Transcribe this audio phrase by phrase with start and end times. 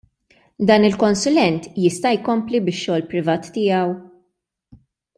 [0.69, 3.95] Dan il-konsulent jista' jkompli bix-xogħol privat tiegħu?